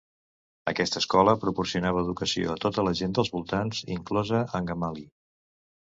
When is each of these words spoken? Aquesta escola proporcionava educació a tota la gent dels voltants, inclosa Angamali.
Aquesta 0.71 1.01
escola 1.01 1.35
proporcionava 1.43 2.01
educació 2.05 2.55
a 2.55 2.57
tota 2.65 2.87
la 2.89 2.97
gent 3.03 3.15
dels 3.19 3.33
voltants, 3.37 3.85
inclosa 3.97 4.45
Angamali. 4.61 5.07